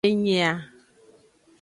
[0.09, 0.51] Enyi a.